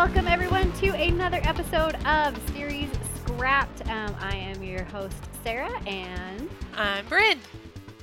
welcome 0.00 0.28
everyone 0.28 0.72
to 0.72 0.88
another 0.94 1.40
episode 1.42 1.94
of 2.06 2.34
Series 2.54 2.88
Scrapped. 3.16 3.86
Um, 3.90 4.16
I 4.18 4.34
am 4.34 4.62
your 4.62 4.82
host, 4.84 5.14
Sarah, 5.44 5.78
and 5.86 6.48
I'm 6.74 7.04
Bryn. 7.04 7.38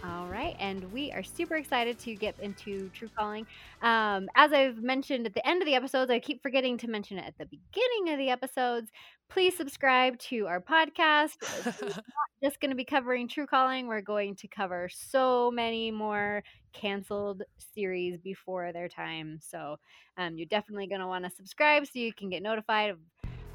All 0.05 0.27
right, 0.27 0.55
and 0.59 0.93
we 0.93 1.11
are 1.11 1.23
super 1.23 1.55
excited 1.55 1.97
to 2.01 2.13
get 2.13 2.39
into 2.39 2.89
Tru 2.89 3.09
Calling. 3.17 3.47
Um, 3.81 4.29
as 4.35 4.53
I've 4.53 4.83
mentioned 4.83 5.25
at 5.25 5.33
the 5.33 5.45
end 5.45 5.63
of 5.63 5.65
the 5.65 5.73
episodes, 5.73 6.11
I 6.11 6.19
keep 6.19 6.43
forgetting 6.43 6.77
to 6.77 6.87
mention 6.87 7.17
it 7.17 7.25
at 7.25 7.37
the 7.39 7.45
beginning 7.45 8.13
of 8.13 8.19
the 8.19 8.29
episodes. 8.29 8.91
Please 9.29 9.55
subscribe 9.57 10.17
to 10.19 10.47
our 10.47 10.61
podcast. 10.61 11.35
We're 11.81 11.87
not 11.89 12.03
just 12.41 12.59
going 12.59 12.69
to 12.69 12.75
be 12.75 12.85
covering 12.85 13.27
Tru 13.27 13.45
Calling, 13.45 13.87
we're 13.87 14.01
going 14.01 14.35
to 14.35 14.47
cover 14.47 14.89
so 14.89 15.51
many 15.51 15.91
more 15.91 16.43
canceled 16.71 17.43
series 17.73 18.17
before 18.19 18.71
their 18.71 18.87
time. 18.87 19.39
So 19.41 19.77
um, 20.17 20.37
you're 20.37 20.47
definitely 20.47 20.87
going 20.87 21.01
to 21.01 21.07
want 21.07 21.25
to 21.25 21.31
subscribe 21.31 21.85
so 21.85 21.99
you 21.99 22.13
can 22.13 22.29
get 22.29 22.41
notified 22.41 22.91
of 22.91 22.99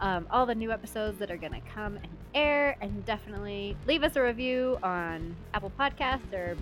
um, 0.01 0.27
all 0.31 0.47
the 0.47 0.55
new 0.55 0.73
episodes 0.73 1.19
that 1.19 1.31
are 1.31 1.37
going 1.37 1.53
to 1.53 1.61
come 1.61 1.97
and 1.97 2.09
air. 2.35 2.77
And 2.81 3.05
definitely 3.07 3.77
leave 3.87 4.03
us 4.03 4.17
a 4.17 4.23
review 4.23 4.79
on 4.83 5.35
Apple 5.55 5.73
Podcasts 5.79 6.33
or 6.33 6.57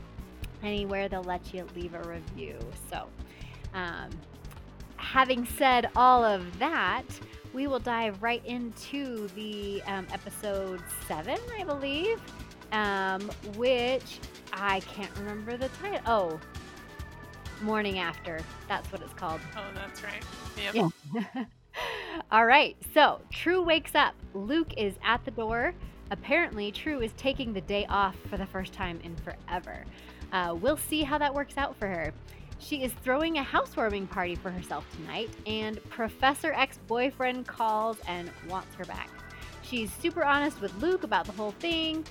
anywhere 0.62 1.09
they'll 1.09 1.23
let 1.23 1.52
you 1.52 1.66
leave 1.74 1.95
a 1.95 2.02
review. 2.02 2.59
So, 2.90 3.06
um, 3.74 4.10
having 4.96 5.46
said 5.46 5.88
all 5.96 6.23
of 6.24 6.59
that, 6.59 7.04
we 7.52 7.66
will 7.66 7.78
dive 7.78 8.22
right 8.22 8.45
into 8.45 9.28
the 9.28 9.82
um, 9.86 10.06
episode 10.12 10.80
seven, 11.06 11.38
I 11.59 11.64
believe, 11.64 12.20
um, 12.73 13.23
which 13.56 14.18
I 14.52 14.80
can't 14.80 15.10
remember 15.18 15.56
the 15.56 15.68
title. 15.68 16.00
Oh, 16.06 16.40
Morning 17.62 17.98
After. 17.98 18.40
That's 18.68 18.90
what 18.90 19.02
it's 19.02 19.12
called. 19.14 19.40
Oh, 19.57 19.65
that's 19.74 20.02
right. 20.02 20.23
Yep. 20.74 20.92
Yeah. 21.15 21.45
All 22.32 22.46
right. 22.46 22.76
So 22.95 23.20
Tru 23.30 23.62
wakes 23.62 23.95
up. 23.95 24.14
Luke 24.35 24.73
is 24.76 24.95
at 25.04 25.24
the 25.24 25.30
door. 25.30 25.74
Apparently, 26.10 26.73
Tru 26.73 27.01
is 27.01 27.12
taking 27.16 27.52
the 27.52 27.60
day 27.60 27.87
off 27.88 28.16
for 28.29 28.37
the 28.37 28.46
first 28.46 28.73
time 28.73 28.98
in 29.04 29.14
forever. 29.16 29.85
Uh, 30.32 30.57
we'll 30.60 30.76
see 30.76 31.02
how 31.02 31.18
that 31.18 31.32
works 31.35 31.54
out 31.57 31.76
for 31.76 31.87
her. 31.87 32.12
She 32.61 32.85
is 32.85 32.93
throwing 33.03 33.39
a 33.39 33.43
housewarming 33.43 34.07
party 34.07 34.35
for 34.35 34.51
herself 34.51 34.85
tonight, 34.95 35.30
and 35.47 35.83
Professor 35.89 36.53
X 36.53 36.79
boyfriend 36.87 37.47
calls 37.47 37.97
and 38.07 38.30
wants 38.49 38.75
her 38.75 38.85
back. 38.85 39.09
She's 39.63 39.91
super 39.95 40.25
honest 40.25 40.61
with 40.61 40.75
Luke 40.81 41.03
about 41.03 41.25
the 41.25 41.33
whole 41.33 41.53
thing. 41.53 42.05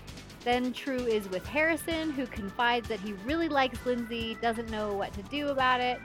Then 0.43 0.73
Tru 0.73 0.97
is 0.97 1.29
with 1.29 1.45
Harrison, 1.45 2.11
who 2.11 2.25
confides 2.25 2.87
that 2.89 2.99
he 2.99 3.13
really 3.25 3.47
likes 3.47 3.85
Lindsay, 3.85 4.37
doesn't 4.41 4.71
know 4.71 4.93
what 4.93 5.13
to 5.13 5.21
do 5.23 5.49
about 5.49 5.81
it. 5.81 5.99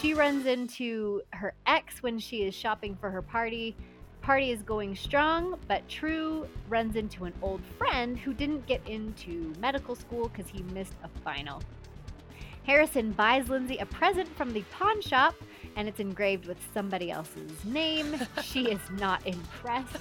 She 0.00 0.12
runs 0.12 0.46
into 0.46 1.22
her 1.32 1.54
ex 1.66 2.02
when 2.02 2.18
she 2.18 2.42
is 2.42 2.54
shopping 2.54 2.96
for 3.00 3.10
her 3.10 3.22
party. 3.22 3.76
Party 4.22 4.50
is 4.50 4.62
going 4.62 4.96
strong, 4.96 5.58
but 5.68 5.88
Tru 5.88 6.48
runs 6.68 6.96
into 6.96 7.24
an 7.24 7.32
old 7.42 7.60
friend 7.78 8.18
who 8.18 8.34
didn't 8.34 8.66
get 8.66 8.86
into 8.88 9.52
medical 9.60 9.94
school 9.94 10.28
because 10.28 10.50
he 10.50 10.62
missed 10.74 10.94
a 11.04 11.08
final. 11.20 11.62
Harrison 12.68 13.12
buys 13.12 13.48
Lindsay 13.48 13.78
a 13.78 13.86
present 13.86 14.28
from 14.36 14.52
the 14.52 14.60
pawn 14.70 15.00
shop, 15.00 15.34
and 15.76 15.88
it's 15.88 16.00
engraved 16.00 16.44
with 16.44 16.58
somebody 16.74 17.10
else's 17.10 17.64
name. 17.64 18.14
she 18.42 18.66
is 18.66 18.80
not 18.98 19.26
impressed. 19.26 19.96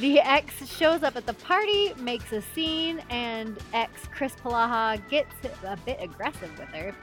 The 0.00 0.20
ex 0.20 0.66
shows 0.74 1.02
up 1.02 1.16
at 1.16 1.26
the 1.26 1.34
party, 1.34 1.92
makes 1.98 2.32
a 2.32 2.40
scene, 2.40 3.02
and 3.10 3.58
ex 3.74 4.08
Chris 4.10 4.32
Palaha 4.36 5.06
gets 5.10 5.34
a 5.66 5.76
bit 5.84 5.98
aggressive 6.00 6.50
with 6.58 6.68
her. 6.68 6.94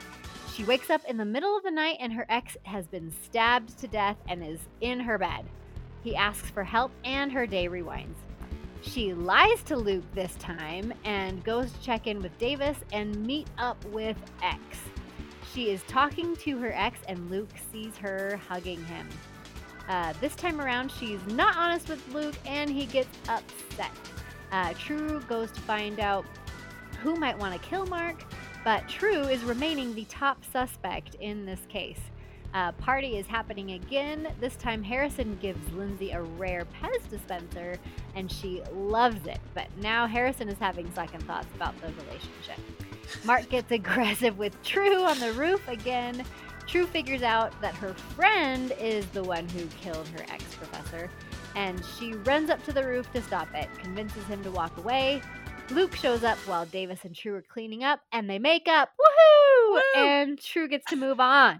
She 0.52 0.64
wakes 0.64 0.90
up 0.90 1.04
in 1.08 1.18
the 1.18 1.24
middle 1.24 1.56
of 1.56 1.62
the 1.62 1.70
night 1.70 1.98
and 2.00 2.12
her 2.12 2.26
ex 2.28 2.56
has 2.64 2.88
been 2.88 3.12
stabbed 3.22 3.78
to 3.78 3.86
death 3.86 4.16
and 4.28 4.44
is 4.44 4.58
in 4.80 4.98
her 4.98 5.18
bed. 5.18 5.44
He 6.02 6.16
asks 6.16 6.50
for 6.50 6.64
help 6.64 6.90
and 7.04 7.30
her 7.30 7.46
day 7.46 7.68
rewinds. 7.68 8.16
She 8.84 9.14
lies 9.14 9.62
to 9.64 9.76
Luke 9.76 10.04
this 10.14 10.36
time 10.36 10.92
and 11.04 11.42
goes 11.42 11.72
to 11.72 11.80
check 11.80 12.06
in 12.06 12.22
with 12.22 12.36
Davis 12.38 12.76
and 12.92 13.26
meet 13.26 13.48
up 13.58 13.82
with 13.86 14.16
X. 14.42 14.60
She 15.52 15.70
is 15.70 15.82
talking 15.88 16.36
to 16.36 16.58
her 16.58 16.72
ex 16.72 17.00
and 17.08 17.30
Luke 17.30 17.48
sees 17.72 17.96
her 17.96 18.38
hugging 18.48 18.84
him. 18.84 19.08
Uh, 19.88 20.12
this 20.20 20.36
time 20.36 20.60
around, 20.60 20.92
she's 20.92 21.24
not 21.28 21.56
honest 21.56 21.88
with 21.88 22.06
Luke 22.14 22.36
and 22.46 22.70
he 22.70 22.86
gets 22.86 23.08
upset. 23.28 23.90
Uh, 24.52 24.74
Tru 24.74 25.20
goes 25.22 25.50
to 25.52 25.60
find 25.62 25.98
out 25.98 26.24
who 27.02 27.16
might 27.16 27.38
want 27.38 27.54
to 27.54 27.68
kill 27.68 27.86
Mark, 27.86 28.22
but 28.64 28.86
Tru 28.88 29.22
is 29.22 29.42
remaining 29.44 29.94
the 29.94 30.04
top 30.04 30.44
suspect 30.52 31.16
in 31.16 31.46
this 31.46 31.60
case. 31.68 32.00
Uh, 32.54 32.70
party 32.72 33.16
is 33.16 33.26
happening 33.26 33.72
again. 33.72 34.28
This 34.40 34.54
time, 34.54 34.80
Harrison 34.80 35.36
gives 35.42 35.72
Lindsay 35.72 36.12
a 36.12 36.22
rare 36.22 36.64
Pez 36.80 37.10
dispenser, 37.10 37.76
and 38.14 38.30
she 38.30 38.62
loves 38.72 39.26
it. 39.26 39.40
But 39.54 39.66
now 39.78 40.06
Harrison 40.06 40.48
is 40.48 40.58
having 40.60 40.90
second 40.94 41.24
thoughts 41.24 41.48
about 41.56 41.74
the 41.80 41.88
relationship. 42.04 42.58
Mark 43.24 43.48
gets 43.48 43.72
aggressive 43.72 44.38
with 44.38 44.60
Tru 44.62 45.02
on 45.02 45.18
the 45.18 45.32
roof 45.32 45.66
again. 45.66 46.24
Tru 46.68 46.86
figures 46.86 47.22
out 47.22 47.60
that 47.60 47.74
her 47.74 47.92
friend 47.92 48.72
is 48.78 49.04
the 49.08 49.24
one 49.24 49.48
who 49.48 49.66
killed 49.82 50.06
her 50.08 50.24
ex 50.28 50.44
professor, 50.54 51.10
and 51.56 51.82
she 51.98 52.12
runs 52.12 52.50
up 52.50 52.64
to 52.66 52.72
the 52.72 52.86
roof 52.86 53.12
to 53.14 53.22
stop 53.22 53.48
it, 53.52 53.68
convinces 53.82 54.24
him 54.26 54.42
to 54.44 54.50
walk 54.52 54.76
away. 54.78 55.20
Luke 55.70 55.96
shows 55.96 56.22
up 56.22 56.38
while 56.46 56.66
Davis 56.66 57.00
and 57.04 57.16
Tru 57.16 57.34
are 57.34 57.42
cleaning 57.42 57.82
up, 57.82 58.00
and 58.12 58.30
they 58.30 58.38
make 58.38 58.68
up. 58.68 58.90
Woohoo! 58.90 59.72
Woo! 59.72 60.00
And 60.00 60.38
Tru 60.38 60.68
gets 60.68 60.84
to 60.90 60.96
move 60.96 61.18
on. 61.18 61.58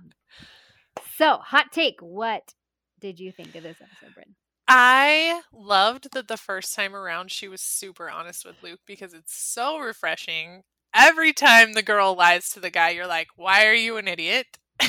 So, 1.16 1.38
hot 1.38 1.72
take. 1.72 2.00
What 2.00 2.54
did 3.00 3.20
you 3.20 3.32
think 3.32 3.54
of 3.54 3.62
this 3.62 3.80
episode, 3.80 4.14
Bryn? 4.14 4.34
I 4.66 5.42
loved 5.52 6.12
that 6.12 6.28
the 6.28 6.36
first 6.36 6.74
time 6.74 6.94
around 6.94 7.30
she 7.30 7.48
was 7.48 7.60
super 7.60 8.08
honest 8.08 8.44
with 8.44 8.62
Luke 8.62 8.80
because 8.86 9.12
it's 9.12 9.34
so 9.36 9.78
refreshing. 9.78 10.62
Every 10.94 11.32
time 11.32 11.72
the 11.72 11.82
girl 11.82 12.14
lies 12.14 12.48
to 12.50 12.60
the 12.60 12.70
guy, 12.70 12.90
you're 12.90 13.06
like, 13.06 13.28
"Why 13.36 13.66
are 13.66 13.74
you 13.74 13.96
an 13.98 14.08
idiot?" 14.08 14.58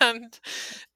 and 0.00 0.38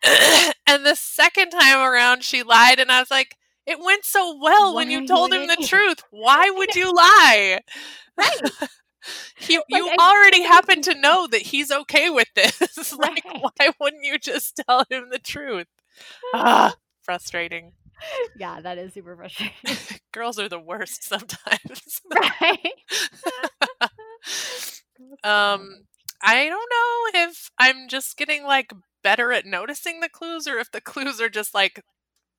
and 0.66 0.84
the 0.86 0.96
second 0.96 1.50
time 1.50 1.78
around, 1.80 2.24
she 2.24 2.42
lied, 2.42 2.80
and 2.80 2.90
I 2.90 3.00
was 3.00 3.10
like, 3.10 3.36
"It 3.66 3.78
went 3.80 4.04
so 4.04 4.36
well 4.40 4.74
when 4.74 4.88
Why 4.88 4.92
are 4.94 4.94
you 4.94 5.00
you 5.00 5.06
told 5.06 5.32
an 5.32 5.32
him 5.32 5.46
the 5.46 5.56
idiot?" 5.56 5.68
truth. 5.68 6.02
Why 6.10 6.50
would 6.56 6.74
you 6.74 6.92
lie?" 6.94 7.60
Right. 8.16 8.40
You 9.48 9.62
you 9.68 9.88
I- 9.88 9.96
already 9.98 10.42
happen 10.42 10.82
to 10.82 10.94
know 11.00 11.26
that 11.26 11.42
he's 11.42 11.70
okay 11.70 12.10
with 12.10 12.28
this. 12.34 12.92
like, 12.98 13.24
Right. 13.24 13.42
why 13.56 13.70
wouldn't 13.80 14.04
you 14.04 14.18
just 14.18 14.60
tell 14.68 14.84
him 14.90 15.08
the 15.10 15.18
truth? 15.18 15.66
Ah, 16.34 16.74
frustrating. 17.02 17.72
yeah, 18.38 18.60
that 18.60 18.78
is 18.78 18.94
super 18.94 19.14
frustrating. 19.16 19.54
Girls 20.12 20.38
are 20.38 20.48
the 20.48 20.58
worst 20.60 21.04
sometimes. 21.04 22.00
right? 22.14 22.58
um, 25.24 25.84
I 26.22 26.48
don't 26.48 26.70
know 26.70 27.20
if 27.28 27.50
I'm 27.58 27.88
just 27.88 28.16
getting 28.16 28.44
like 28.44 28.72
better 29.02 29.32
at 29.32 29.46
noticing 29.46 30.00
the 30.00 30.08
clues 30.08 30.46
or 30.46 30.58
if 30.58 30.70
the 30.70 30.80
clues 30.80 31.20
are 31.20 31.28
just 31.30 31.54
like 31.54 31.82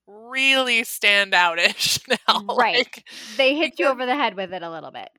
really 0.08 0.82
standoutish 0.82 2.00
now. 2.28 2.56
Right. 2.56 2.78
Like, 2.78 3.08
they 3.38 3.56
hit 3.56 3.80
you 3.80 3.88
over 3.88 4.06
the 4.06 4.16
head 4.16 4.36
with 4.36 4.54
it 4.54 4.64
a 4.64 4.72
little 4.72 4.92
bit. 4.92 5.10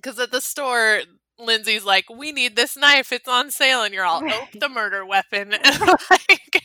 Because 0.00 0.18
at 0.18 0.30
the 0.30 0.40
store, 0.40 1.02
Lindsay's 1.38 1.84
like, 1.84 2.06
"We 2.10 2.32
need 2.32 2.56
this 2.56 2.76
knife. 2.76 3.12
It's 3.12 3.28
on 3.28 3.50
sale," 3.50 3.82
and 3.82 3.94
you're 3.94 4.04
all, 4.04 4.22
Right. 4.22 4.34
"Oh, 4.34 4.46
the 4.58 4.68
murder 4.68 5.04
weapon!" 5.04 5.52
And 5.54 5.80
like, 6.10 6.62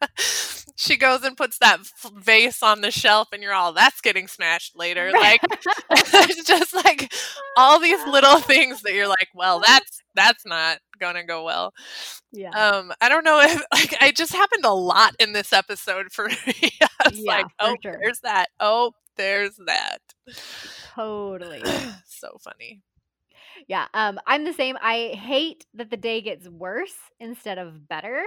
she 0.76 0.96
goes 0.96 1.22
and 1.24 1.36
puts 1.36 1.58
that 1.58 1.80
f- 1.80 2.10
vase 2.14 2.62
on 2.62 2.80
the 2.80 2.90
shelf, 2.90 3.28
and 3.32 3.42
you're 3.42 3.54
all, 3.54 3.72
"That's 3.72 4.00
getting 4.00 4.28
smashed 4.28 4.76
later." 4.76 5.12
Like, 5.12 5.42
it's 5.90 6.44
just 6.44 6.74
like 6.74 7.12
all 7.56 7.80
these 7.80 8.04
little 8.06 8.40
things 8.40 8.82
that 8.82 8.92
you're 8.94 9.08
like, 9.08 9.28
"Well, 9.34 9.62
that's 9.64 10.00
that's 10.14 10.44
not 10.46 10.78
gonna 11.00 11.24
go 11.24 11.44
well." 11.44 11.72
yeah. 12.32 12.54
Um, 12.54 12.92
I 13.00 13.08
don't 13.08 13.24
know 13.24 13.40
if 13.40 13.60
like 13.72 14.02
it 14.02 14.16
just 14.16 14.32
happened 14.32 14.64
a 14.64 14.72
lot 14.72 15.14
in 15.18 15.32
this 15.32 15.52
episode 15.52 16.12
for 16.12 16.28
me. 16.28 16.70
I 16.82 17.08
was 17.10 17.22
Yeah, 17.22 17.26
like, 17.26 17.46
"Oh, 17.60 17.76
sure. 17.82 18.02
there's 18.02 18.20
that. 18.20 18.48
Oh, 18.60 18.92
there's 19.16 19.56
that." 19.66 19.98
Totally. 20.96 21.62
so 22.06 22.36
funny. 22.40 22.82
Yeah, 23.68 23.86
um, 23.94 24.18
I'm 24.26 24.44
the 24.44 24.52
same. 24.52 24.76
I 24.82 25.08
hate 25.18 25.64
that 25.74 25.90
the 25.90 25.96
day 25.96 26.20
gets 26.20 26.48
worse 26.48 26.94
instead 27.20 27.58
of 27.58 27.88
better. 27.88 28.22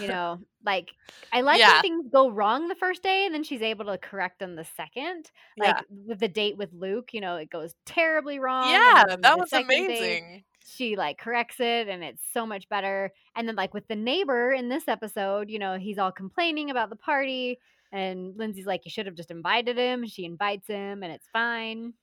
You 0.00 0.08
know, 0.08 0.40
like 0.64 0.90
I 1.32 1.40
like 1.42 1.58
Yeah. 1.60 1.74
when 1.74 1.82
things 1.82 2.06
go 2.12 2.30
wrong 2.30 2.68
the 2.68 2.74
first 2.74 3.02
day 3.02 3.24
and 3.26 3.34
then 3.34 3.42
she's 3.44 3.62
able 3.62 3.86
to 3.86 3.98
correct 3.98 4.38
them 4.38 4.54
the 4.56 4.64
second. 4.76 5.30
Like 5.58 5.76
Yeah. 5.76 5.80
with 6.06 6.20
the 6.20 6.28
date 6.28 6.56
with 6.56 6.70
Luke, 6.72 7.10
you 7.14 7.20
know, 7.20 7.36
it 7.36 7.50
goes 7.50 7.74
terribly 7.86 8.38
wrong. 8.38 8.70
Yeah, 8.70 9.16
that 9.20 9.38
was 9.38 9.52
amazing. 9.52 10.44
she 10.66 10.96
like 10.96 11.16
corrects 11.18 11.60
it 11.60 11.88
and 11.88 12.02
it's 12.04 12.22
so 12.32 12.44
much 12.44 12.68
better. 12.68 13.12
And 13.36 13.48
then 13.48 13.56
like 13.56 13.72
with 13.72 13.86
the 13.88 13.96
neighbor 13.96 14.52
in 14.52 14.68
this 14.68 14.88
episode, 14.88 15.48
you 15.48 15.58
know, 15.58 15.78
he's 15.78 15.98
all 15.98 16.12
complaining 16.12 16.70
about 16.70 16.90
the 16.90 16.96
party 16.96 17.58
and 17.92 18.36
Lindsay's 18.36 18.66
like, 18.66 18.84
You 18.84 18.90
should 18.90 19.06
have 19.06 19.14
just 19.14 19.30
invited 19.30 19.78
him. 19.78 20.06
She 20.06 20.24
invites 20.24 20.66
him 20.66 21.02
and 21.02 21.12
it's 21.12 21.28
fine. 21.32 21.94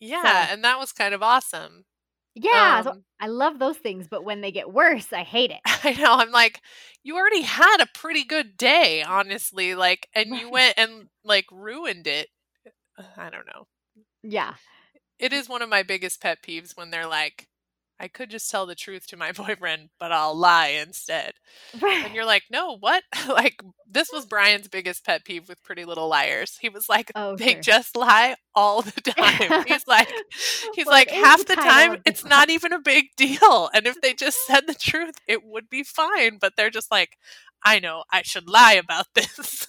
Yeah, 0.00 0.22
So- 0.22 0.52
and 0.54 0.64
that 0.64 0.78
was 0.78 0.92
kind 0.92 1.14
of 1.14 1.22
awesome. 1.22 1.84
Yeah, 2.34 2.82
so 2.82 2.90
um 2.92 3.04
I 3.20 3.26
love 3.26 3.58
those 3.58 3.76
things, 3.78 4.06
but 4.08 4.24
when 4.24 4.40
they 4.40 4.52
get 4.52 4.72
worse, 4.72 5.12
I 5.12 5.24
hate 5.24 5.50
it. 5.50 5.60
I 5.84 5.92
know. 5.94 6.14
I'm 6.14 6.30
like, 6.30 6.60
you 7.02 7.16
already 7.16 7.42
had 7.42 7.78
a 7.80 7.88
pretty 7.92 8.24
good 8.24 8.56
day, 8.56 9.02
honestly. 9.02 9.74
Like, 9.74 10.08
and 10.14 10.34
you 10.36 10.48
went 10.50 10.74
and 10.78 11.08
like 11.24 11.46
ruined 11.52 12.06
it. 12.06 12.28
Uh, 12.98 13.02
I 13.16 13.30
don't 13.30 13.46
know. 13.46 13.66
Yeah. 14.22 14.54
It 15.18 15.32
is 15.32 15.48
one 15.48 15.62
of 15.62 15.68
my 15.68 15.82
biggest 15.82 16.20
pet 16.22 16.38
peeves 16.42 16.76
when 16.76 16.90
they're 16.90 17.06
like, 17.06 17.48
I 18.00 18.08
could 18.08 18.30
just 18.30 18.50
tell 18.50 18.64
the 18.64 18.74
truth 18.74 19.06
to 19.08 19.16
my 19.18 19.30
boyfriend, 19.44 19.90
but 19.98 20.10
I'll 20.10 20.34
lie 20.34 20.68
instead. 20.68 21.34
And 21.74 22.14
you're 22.14 22.24
like, 22.24 22.44
no, 22.50 22.78
what? 22.78 23.04
like, 23.28 23.60
this 23.88 24.08
was 24.10 24.24
Brian's 24.24 24.68
biggest 24.68 25.04
pet 25.04 25.24
peeve 25.24 25.48
with 25.48 25.62
Pretty 25.62 25.84
Little 25.84 26.08
Liars. 26.08 26.56
He 26.60 26.70
was 26.70 26.88
like, 26.88 27.12
Oh, 27.14 27.36
they 27.36 27.52
sure. 27.52 27.60
just 27.60 27.96
lie 27.96 28.36
all 28.54 28.80
the 28.80 28.92
time. 29.16 29.64
He's 29.66 29.86
like, 29.86 30.08
he's 30.74 30.86
Well, 30.86 30.94
like, 30.94 31.10
half 31.10 31.40
the 31.40 31.54
the 31.54 31.56
time, 31.56 31.98
it's 32.06 32.24
not 32.24 32.48
even 32.48 32.72
a 32.72 32.80
big 32.80 33.06
deal. 33.16 33.68
And 33.74 33.86
if 33.86 34.00
they 34.00 34.14
just 34.14 34.38
said 34.46 34.66
the 34.66 34.74
truth, 34.74 35.16
it 35.28 35.44
would 35.44 35.68
be 35.68 35.82
fine. 35.82 36.38
But 36.40 36.54
they're 36.56 36.70
just 36.70 36.90
like, 36.90 37.18
I 37.62 37.78
know, 37.80 38.04
I 38.10 38.22
should 38.22 38.48
lie 38.48 38.74
about 38.74 39.06
this. 39.14 39.66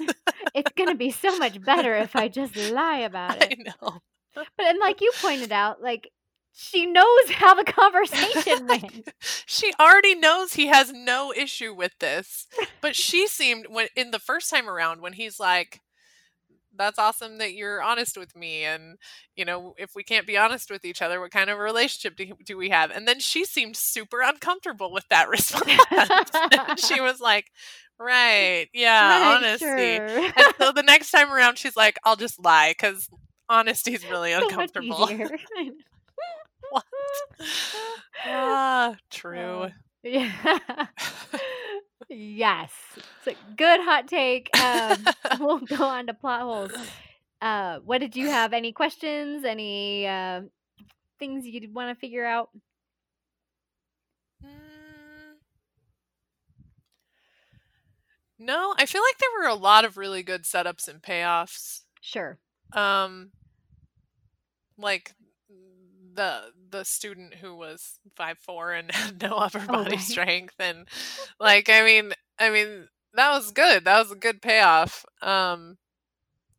It's 0.56 0.72
gonna 0.77 0.95
be 0.95 1.12
so 1.12 1.38
much 1.38 1.62
better 1.62 1.95
if 1.95 2.16
I 2.16 2.27
just 2.30 2.56
lie 2.56 3.00
about 3.00 3.42
it. 3.42 3.57
I 3.60 3.63
know. 3.63 4.00
But 4.34 4.48
and 4.60 4.80
like 4.80 5.01
you 5.01 5.12
pointed 5.22 5.51
out, 5.51 5.81
like 5.81 6.10
she 6.53 6.86
knows 6.86 7.30
how 7.31 7.53
the 7.53 7.63
conversation 7.71 8.68
went. 8.68 9.09
she 9.45 9.71
already 9.80 10.15
knows 10.15 10.53
he 10.53 10.68
has 10.68 10.92
no 10.94 11.33
issue 11.36 11.74
with 11.74 11.94
this. 12.00 12.48
But 12.81 12.95
she 12.95 13.27
seemed 13.27 13.68
when 13.69 13.88
in 13.95 14.12
the 14.12 14.19
first 14.19 14.50
time 14.50 14.69
around 14.69 15.01
when 15.01 15.13
he's 15.13 15.39
like 15.39 15.81
that's 16.75 16.98
awesome 17.00 17.38
that 17.38 17.53
you're 17.53 17.81
honest 17.81 18.18
with 18.18 18.36
me 18.36 18.63
and 18.63 18.98
you 19.36 19.44
know 19.45 19.74
if 19.77 19.92
we 19.95 20.03
can't 20.03 20.25
be 20.27 20.38
honest 20.38 20.69
with 20.71 20.86
each 20.86 21.01
other 21.01 21.19
what 21.19 21.31
kind 21.31 21.50
of 21.50 21.57
a 21.59 21.62
relationship 21.62 22.15
do, 22.15 22.33
do 22.45 22.57
we 22.57 22.69
have 22.69 22.92
and 22.92 23.07
then 23.07 23.19
she 23.19 23.44
seemed 23.45 23.75
super 23.75 24.21
uncomfortable 24.21 24.92
with 24.92 25.06
that 25.09 25.30
response 25.30 26.31
she 26.77 27.00
was 27.01 27.19
like 27.19 27.51
right 28.00 28.68
yeah 28.74 29.19
Right, 29.19 29.38
honesty 29.38 30.01
sure. 30.07 30.31
and 30.36 30.48
so 30.59 30.71
the 30.71 30.83
next 30.83 31.12
time 31.12 31.31
around 31.31 31.57
she's 31.57 31.75
like 31.75 31.98
i'll 32.06 32.15
just 32.15 32.44
lie 32.44 32.71
because 32.71 33.09
honesty 33.50 33.94
is 33.94 34.06
really 34.09 34.31
So 34.31 34.48
uncomfortable. 34.50 35.09
What? 36.71 36.85
ah 38.25 38.95
true 39.09 39.69
yeah. 40.03 40.88
yes. 42.09 42.71
It's 42.97 43.38
a 43.38 43.56
good 43.56 43.81
hot 43.81 44.07
take. 44.07 44.50
Um, 44.59 45.06
we'll 45.39 45.59
go 45.59 45.83
on 45.83 46.07
to 46.07 46.13
plot 46.13 46.41
holes. 46.41 46.71
Uh, 47.41 47.79
what 47.79 48.00
did 48.00 48.15
you 48.15 48.27
have? 48.27 48.53
Any 48.53 48.71
questions? 48.71 49.45
Any 49.45 50.07
uh, 50.07 50.41
things 51.19 51.45
you'd 51.45 51.73
want 51.73 51.95
to 51.95 52.00
figure 52.00 52.25
out? 52.25 52.50
Mm. 54.44 55.38
No, 58.39 58.74
I 58.77 58.85
feel 58.85 59.01
like 59.03 59.17
there 59.19 59.41
were 59.41 59.47
a 59.47 59.59
lot 59.59 59.85
of 59.85 59.97
really 59.97 60.24
good 60.24 60.44
setups 60.44 60.88
and 60.88 61.01
payoffs. 61.01 61.81
Sure. 62.01 62.39
Um 62.74 63.31
like 64.77 65.13
the 66.13 66.52
the 66.69 66.84
student 66.84 67.36
who 67.36 67.56
was 67.56 68.00
five 68.16 68.38
four 68.40 68.72
and 68.74 68.92
had 68.96 69.22
no 69.22 69.38
upper 69.38 69.68
Oh, 69.69 69.74
body 69.84 69.98
right. 69.98 70.00
strength 70.00 70.56
and 70.60 70.88
like 71.40 71.69
I 71.69 71.84
mean 71.84 72.13
I 72.40 72.50
mean 72.50 72.88
that 73.13 73.31
was 73.31 73.52
good. 73.52 73.86
That 73.86 74.00
was 74.00 74.12
a 74.12 74.16
good 74.16 74.42
payoff. 74.42 75.06
Um 75.22 75.78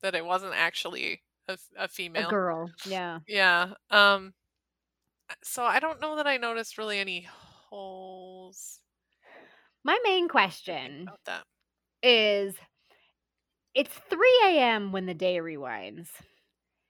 that 0.02 0.14
it 0.14 0.24
wasn't 0.24 0.54
actually 0.54 1.22
a, 1.48 1.58
a 1.76 1.88
A 1.88 1.88
female. 1.88 2.30
girl. 2.30 2.70
Yeah. 2.84 3.20
Yeah. 3.26 3.74
Um 3.90 4.34
so 5.42 5.64
I 5.64 5.78
don't 5.80 6.00
know 6.00 6.16
that 6.16 6.26
I 6.26 6.36
noticed 6.36 6.78
really 6.78 6.98
any 6.98 7.28
holes 7.68 8.80
My 9.84 9.98
main 10.04 10.28
question 10.28 11.02
about 11.06 11.20
that. 11.26 11.44
is 12.02 12.56
it's 13.74 13.94
3 14.10 14.40
a.m. 14.46 14.92
when 14.92 15.06
the 15.06 15.14
day 15.14 15.36
rewinds. 15.38 16.08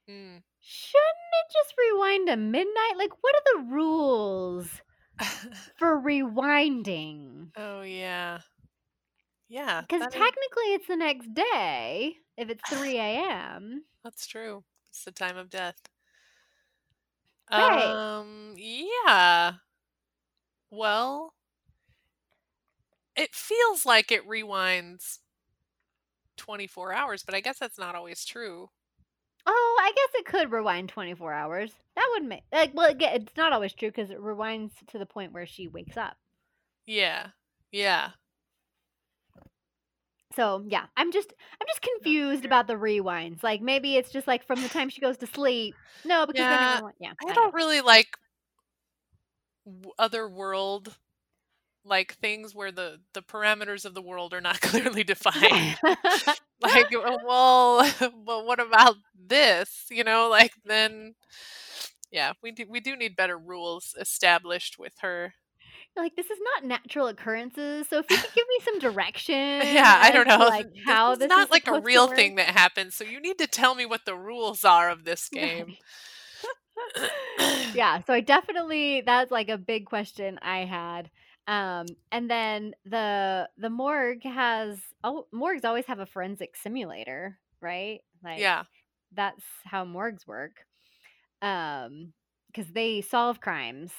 Mm. 0.08 0.42
Shouldn't 0.60 1.32
it 1.32 1.52
just 1.52 1.74
rewind 1.78 2.28
to 2.28 2.36
midnight? 2.36 2.96
Like, 2.96 3.12
what 3.22 3.34
are 3.34 3.42
the 3.56 3.72
rules 3.72 4.80
for 5.76 6.00
rewinding? 6.00 7.52
oh 7.56 7.82
yeah. 7.82 8.40
Yeah. 9.48 9.82
Because 9.82 10.00
that 10.00 10.14
is- 10.14 10.20
technically 10.20 10.74
it's 10.74 10.86
the 10.88 10.96
next 10.96 11.32
day 11.34 12.16
if 12.36 12.48
it's 12.50 12.62
3 12.68 12.98
a.m. 12.98 13.84
That's 14.02 14.26
true. 14.26 14.64
It's 14.88 15.04
the 15.04 15.12
time 15.12 15.36
of 15.36 15.50
death. 15.50 15.80
Right. 17.50 17.98
Um 18.18 18.54
yeah. 18.56 19.54
Well, 20.70 21.34
it 23.16 23.34
feels 23.34 23.84
like 23.86 24.10
it 24.10 24.26
rewinds 24.26 25.18
24 26.36 26.92
hours, 26.92 27.22
but 27.22 27.34
I 27.34 27.40
guess 27.40 27.58
that's 27.58 27.78
not 27.78 27.94
always 27.94 28.24
true. 28.24 28.70
Oh, 29.46 29.78
I 29.80 29.92
guess 29.94 30.20
it 30.20 30.26
could 30.26 30.52
rewind 30.52 30.88
24 30.88 31.32
hours. 31.32 31.72
That 31.96 32.08
would 32.12 32.24
make, 32.24 32.42
like, 32.52 32.72
well, 32.74 32.90
again, 32.90 33.22
it's 33.22 33.36
not 33.36 33.52
always 33.52 33.72
true 33.72 33.88
because 33.90 34.10
it 34.10 34.20
rewinds 34.20 34.70
to 34.88 34.98
the 34.98 35.06
point 35.06 35.32
where 35.32 35.46
she 35.46 35.68
wakes 35.68 35.96
up. 35.96 36.16
Yeah. 36.86 37.28
Yeah. 37.72 38.10
So, 40.34 40.64
yeah, 40.66 40.86
I'm 40.96 41.12
just, 41.12 41.32
I'm 41.60 41.66
just 41.66 41.82
confused 41.82 42.44
about 42.44 42.66
the 42.66 42.74
rewinds. 42.74 43.42
Like, 43.42 43.60
maybe 43.60 43.96
it's 43.96 44.10
just 44.10 44.26
like 44.26 44.46
from 44.46 44.62
the 44.62 44.68
time 44.68 44.88
she 44.88 45.00
goes 45.00 45.18
to 45.18 45.26
sleep. 45.26 45.74
No, 46.04 46.26
because 46.26 46.48
then 46.48 46.60
Yeah, 46.60 46.80
yeah. 47.00 47.12
I 47.28 47.32
don't 47.34 47.54
really 47.54 47.80
like 47.80 48.16
other 49.98 50.28
world 50.28 50.96
like 51.84 52.14
things 52.14 52.54
where 52.54 52.72
the 52.72 53.00
the 53.12 53.22
parameters 53.22 53.84
of 53.84 53.94
the 53.94 54.02
world 54.02 54.32
are 54.34 54.40
not 54.40 54.60
clearly 54.60 55.04
defined. 55.04 55.78
like 56.62 56.90
well 57.24 57.82
but 58.00 58.46
what 58.46 58.60
about 58.60 58.96
this? 59.16 59.86
You 59.90 60.04
know 60.04 60.28
like 60.28 60.52
then 60.64 61.14
yeah 62.10 62.32
we 62.42 62.52
do 62.52 62.66
we 62.68 62.80
do 62.80 62.96
need 62.96 63.16
better 63.16 63.38
rules 63.38 63.94
established 63.98 64.78
with 64.78 64.94
her. 65.00 65.34
Like 65.96 66.16
this 66.16 66.30
is 66.30 66.38
not 66.54 66.64
natural 66.64 67.06
occurrences. 67.08 67.88
So 67.88 67.98
if 67.98 68.10
you 68.10 68.16
could 68.18 68.32
give 68.34 68.46
me 68.48 68.58
some 68.64 68.78
direction, 68.92 69.34
yeah 69.34 69.98
i 70.02 70.10
don't 70.10 70.26
know. 70.28 70.38
like 70.38 70.66
how 70.86 71.14
This 71.14 71.22
is 71.22 71.28
not 71.28 71.46
is 71.46 71.50
like 71.50 71.66
a 71.68 71.80
real 71.80 72.08
thing 72.08 72.36
that 72.36 72.48
happens 72.48 72.94
so 72.94 73.04
you 73.04 73.20
need 73.20 73.38
to 73.38 73.46
tell 73.46 73.74
me 73.74 73.86
what 73.86 74.04
the 74.04 74.16
rules 74.16 74.64
are 74.64 74.90
of 74.90 75.04
this 75.04 75.28
game. 75.28 75.76
Yeah, 77.74 78.00
so 78.06 78.12
I 78.12 78.20
definitely 78.20 79.02
that's 79.04 79.30
like 79.30 79.48
a 79.48 79.58
big 79.58 79.86
question 79.86 80.38
I 80.42 80.60
had. 80.64 81.10
Um, 81.46 81.86
and 82.10 82.30
then 82.30 82.74
the 82.84 83.48
the 83.58 83.70
morgue 83.70 84.22
has 84.24 84.78
oh 85.02 85.26
morgues 85.32 85.64
always 85.64 85.86
have 85.86 85.98
a 85.98 86.06
forensic 86.06 86.56
simulator, 86.56 87.38
right? 87.60 88.00
Like 88.22 88.40
yeah 88.40 88.64
that's 89.12 89.44
how 89.64 89.84
morgues 89.84 90.26
work. 90.26 90.64
Um, 91.40 92.12
because 92.46 92.70
they 92.72 93.00
solve 93.00 93.40
crimes 93.40 93.92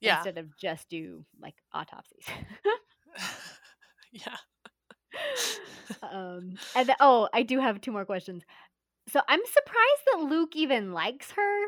yeah 0.00 0.16
instead 0.16 0.38
of 0.38 0.56
just 0.56 0.88
do 0.88 1.24
like 1.40 1.54
autopsies. 1.72 2.24
yeah 4.12 4.36
um, 6.02 6.54
and 6.74 6.88
the, 6.88 6.96
oh, 7.00 7.28
I 7.32 7.42
do 7.42 7.58
have 7.60 7.80
two 7.80 7.92
more 7.92 8.04
questions. 8.04 8.42
So 9.08 9.20
I'm 9.28 9.40
surprised 9.44 10.02
that 10.12 10.34
Luke 10.34 10.54
even 10.54 10.92
likes 10.92 11.30
her 11.32 11.64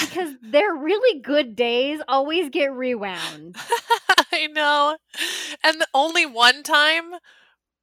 because 0.00 0.34
their 0.42 0.74
really 0.74 1.20
good 1.20 1.56
days 1.56 2.00
always 2.08 2.50
get 2.50 2.72
rewound. 2.72 3.56
I 4.38 4.46
know 4.46 4.96
and 5.64 5.80
the 5.80 5.88
only 5.94 6.26
one 6.26 6.62
time 6.62 7.14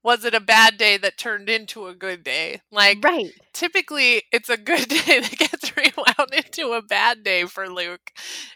was 0.04 0.24
it 0.24 0.36
a 0.36 0.40
bad 0.40 0.78
day 0.78 0.98
that 0.98 1.18
turned 1.18 1.50
into 1.50 1.88
a 1.88 1.96
good 1.96 2.24
day 2.24 2.62
like 2.72 3.04
right. 3.04 3.32
typically 3.54 4.24
it's 4.32 4.50
a 4.50 4.58
good 4.58 4.88
day 4.90 5.20
that 5.20 5.36
gets 5.38 5.66
rewound 5.78 6.34
into 6.34 6.74
a 6.74 6.82
bad 6.82 7.24
day 7.24 7.46
for 7.46 7.70
Luke. 7.70 8.12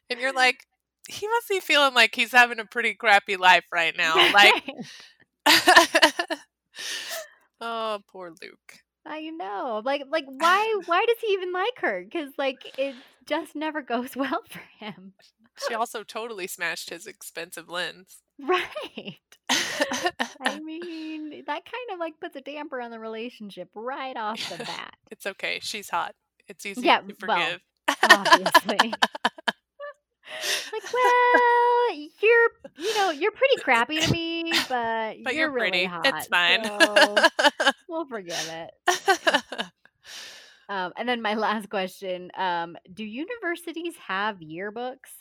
And 0.09 0.19
you're 0.19 0.33
like, 0.35 0.65
he 1.07 1.27
must 1.27 1.49
be 1.49 1.59
feeling 1.59 1.93
like 1.93 2.15
he's 2.15 2.31
having 2.31 2.59
a 2.59 2.65
pretty 2.65 2.93
crappy 2.93 3.35
life 3.35 3.65
right 3.71 3.95
now. 3.97 4.15
Like, 4.31 4.63
oh, 7.61 7.99
poor 8.11 8.29
Luke. 8.29 8.73
I 9.05 9.29
know. 9.31 9.81
Like 9.83 10.03
like 10.09 10.25
why 10.27 10.81
why 10.85 11.03
does 11.07 11.17
he 11.19 11.33
even 11.33 11.51
like 11.51 11.79
her? 11.79 12.05
Cuz 12.11 12.33
like 12.37 12.77
it 12.77 12.93
just 13.25 13.55
never 13.55 13.81
goes 13.81 14.15
well 14.15 14.43
for 14.47 14.61
him. 14.77 15.13
She 15.67 15.73
also 15.73 16.03
totally 16.03 16.47
smashed 16.47 16.89
his 16.89 17.07
expensive 17.07 17.69
lens. 17.69 18.17
Right. 18.41 19.17
I 19.49 20.59
mean, 20.63 21.43
that 21.45 21.65
kind 21.65 21.89
of 21.91 21.99
like 21.99 22.17
puts 22.21 22.37
a 22.37 22.41
damper 22.41 22.79
on 22.79 22.89
the 22.89 22.97
relationship 22.99 23.67
right 23.75 24.15
off 24.15 24.39
the 24.49 24.57
bat. 24.63 24.93
it's 25.11 25.25
okay. 25.25 25.59
She's 25.61 25.89
hot. 25.89 26.15
It's 26.47 26.65
easy 26.65 26.83
Yeah, 26.83 27.01
to 27.01 27.13
well, 27.27 27.37
forgive. 27.37 27.61
Obviously. 28.09 28.93
like, 30.71 30.93
well, 30.93 31.93
you're 32.21 32.49
you 32.77 32.95
know, 32.95 33.11
you're 33.11 33.31
pretty 33.31 33.57
crappy 33.61 33.99
to 33.99 34.11
me, 34.13 34.53
but, 34.69 35.17
but 35.23 35.33
you're, 35.35 35.47
you're, 35.47 35.51
really 35.51 35.69
pretty. 35.71 35.85
hot. 35.85 36.05
it's 36.07 36.27
fine. 36.27 36.63
so 36.63 37.65
we'll 37.89 38.05
forgive 38.05 38.49
it. 38.49 39.65
Um, 40.69 40.93
and 40.97 41.09
then 41.09 41.21
my 41.21 41.33
last 41.33 41.69
question: 41.69 42.31
um, 42.37 42.77
Do 42.93 43.03
universities 43.03 43.95
have 44.07 44.37
yearbooks? 44.37 45.11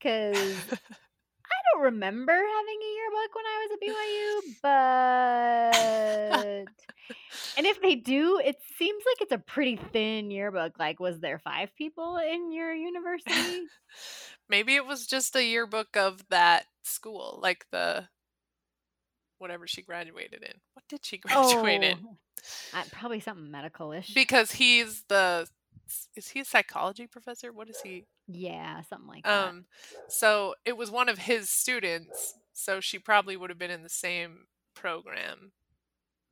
Because 0.00 0.36
I 0.72 1.56
don't 1.74 1.84
remember 1.84 2.32
having 2.32 2.78
a 2.82 2.94
yearbook 2.96 3.34
when 3.34 3.46
I 3.46 3.58
was 3.62 3.70
at 3.72 3.80
BYU, 3.86 4.62
but 6.62 6.68
and 7.56 7.66
if 7.66 7.80
they 7.82 7.96
do, 7.96 8.40
it 8.44 8.56
seems 8.78 9.02
like 9.06 9.20
it's 9.20 9.32
a 9.32 9.38
pretty 9.38 9.76
thin 9.92 10.30
yearbook. 10.30 10.78
Like, 10.78 11.00
was 11.00 11.20
there 11.20 11.38
five 11.38 11.74
people 11.76 12.18
in 12.18 12.52
your 12.52 12.72
university? 12.72 13.66
Maybe 14.48 14.74
it 14.74 14.86
was 14.86 15.06
just 15.06 15.36
a 15.36 15.44
yearbook 15.44 15.96
of 15.96 16.24
that 16.30 16.66
school, 16.82 17.38
like 17.42 17.66
the 17.70 18.08
whatever 19.38 19.66
she 19.66 19.82
graduated 19.82 20.42
in. 20.42 20.54
What 20.74 20.84
did 20.88 21.04
she 21.04 21.18
graduate 21.18 21.82
in? 21.82 21.98
Oh, 22.04 22.16
uh, 22.74 22.82
probably 22.92 23.20
something 23.20 23.50
medical-ish. 23.50 24.14
Because 24.14 24.52
he's 24.52 25.04
the 25.08 25.46
is 26.16 26.28
he 26.28 26.40
a 26.40 26.44
psychology 26.44 27.06
professor? 27.06 27.52
What 27.52 27.68
is 27.68 27.80
he? 27.82 28.04
yeah, 28.26 28.82
something 28.82 29.08
like 29.08 29.24
that. 29.24 29.48
Um 29.48 29.64
so 30.08 30.54
it 30.64 30.76
was 30.76 30.90
one 30.90 31.08
of 31.08 31.18
his 31.18 31.50
students, 31.50 32.34
so 32.52 32.80
she 32.80 32.98
probably 32.98 33.36
would 33.36 33.50
have 33.50 33.58
been 33.58 33.70
in 33.70 33.82
the 33.82 33.88
same 33.88 34.46
program. 34.74 35.52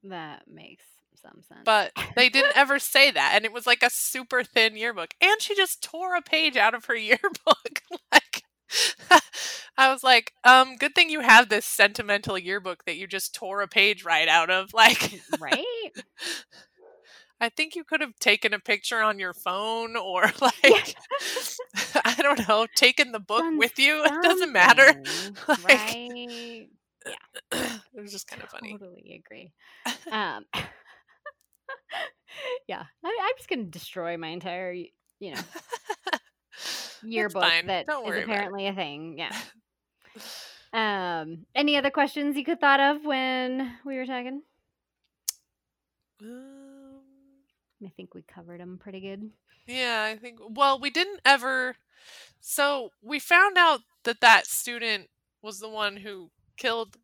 That 0.05 0.45
makes 0.47 0.85
some 1.21 1.43
sense. 1.49 1.62
But 1.65 1.93
they 2.15 2.29
didn't 2.29 2.53
ever 2.57 2.79
say 2.79 3.11
that 3.11 3.33
and 3.35 3.45
it 3.45 3.53
was 3.53 3.67
like 3.67 3.83
a 3.83 3.91
super 3.91 4.45
thin 4.45 4.77
yearbook 4.77 5.15
and 5.21 5.41
she 5.41 5.55
just 5.55 5.83
tore 5.83 6.15
a 6.15 6.23
page 6.23 6.57
out 6.57 6.75
of 6.75 6.85
her 6.87 6.97
yearbook 6.97 7.83
like 8.12 8.45
I 9.79 9.93
was 9.93 10.03
like, 10.03 10.33
um, 10.45 10.77
good 10.77 10.95
thing 10.95 11.11
you 11.11 11.21
have 11.21 11.49
this 11.49 11.65
sentimental 11.65 12.37
yearbook 12.38 12.85
that 12.85 12.97
you 12.97 13.07
just 13.07 13.35
tore 13.35 13.62
a 13.62 13.69
page 13.69 14.05
right 14.05 14.29
out 14.29 14.50
of. 14.50 14.75
Like, 14.75 15.21
right? 15.41 15.65
I 17.40 17.49
think 17.49 17.76
you 17.76 17.85
could 17.85 18.00
have 18.00 18.18
taken 18.18 18.52
a 18.52 18.59
picture 18.59 19.00
on 19.00 19.18
your 19.18 19.33
phone 19.33 19.97
or 19.97 20.23
like, 20.40 20.54
I 22.04 22.14
don't 22.18 22.49
know, 22.49 22.66
taken 22.75 23.12
the 23.12 23.21
book 23.21 23.42
Done 23.42 23.59
with 23.59 23.78
you. 23.78 24.04
It 24.04 24.23
doesn't 24.23 24.52
matter. 24.52 25.02
Like, 25.49 25.64
right? 25.64 26.68
it 27.52 28.00
was 28.00 28.12
just 28.12 28.26
kind 28.26 28.42
of 28.42 28.49
funny. 28.50 28.73
Totally 28.73 29.23
agree. 29.25 29.52
Um, 30.11 30.45
yeah, 32.66 32.85
I, 33.04 33.18
I'm 33.23 33.37
just 33.37 33.49
gonna 33.49 33.64
destroy 33.64 34.16
my 34.16 34.28
entire, 34.28 34.73
you 34.73 35.35
know, 35.35 35.40
yearbook 37.02 37.45
that 37.66 37.87
Don't 37.87 38.04
is 38.04 38.09
worry 38.09 38.23
about 38.25 38.30
it. 38.30 38.35
apparently 38.35 38.66
a 38.66 38.75
thing. 38.75 39.18
Yeah. 39.18 39.33
Um, 40.73 41.47
any 41.54 41.76
other 41.76 41.90
questions 41.90 42.37
you 42.37 42.45
could 42.45 42.61
thought 42.61 42.80
of 42.80 43.04
when 43.04 43.73
we 43.85 43.97
were 43.97 44.07
talking? 44.07 44.42
Um, 46.21 46.77
I 47.85 47.90
think 47.97 48.14
we 48.14 48.23
covered 48.23 48.61
them 48.61 48.78
pretty 48.80 49.00
good. 49.00 49.30
yeah, 49.66 50.04
I 50.11 50.16
think. 50.16 50.38
Well, 50.49 50.78
we 50.80 50.90
didn't 50.90 51.20
ever. 51.25 51.76
So 52.40 52.90
we 53.02 53.18
found 53.18 53.56
out 53.58 53.80
that 54.04 54.20
that 54.20 54.47
student 54.47 55.08
was 55.42 55.61
the 55.61 55.68
one 55.68 55.99
who 55.99 56.30
killed 56.56 56.97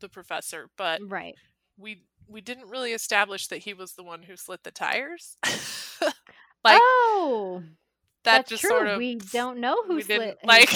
the 0.00 0.08
professor, 0.08 0.68
but 0.76 1.00
Right. 1.06 1.34
we 1.76 2.02
we 2.26 2.40
didn't 2.40 2.68
really 2.68 2.92
establish 2.92 3.48
that 3.48 3.58
he 3.64 3.74
was 3.74 3.92
the 3.94 4.04
one 4.04 4.22
who 4.22 4.36
slit 4.36 4.62
the 4.62 4.70
tires. 4.70 5.36
like 6.64 6.80
oh, 6.80 7.62
that 8.24 8.38
that's 8.38 8.50
just 8.50 8.60
true. 8.62 8.70
sort 8.70 8.86
of 8.88 8.98
we 8.98 9.14
don't 9.16 9.58
know 9.58 9.82
who 9.86 10.00
slit 10.02 10.38
like 10.44 10.70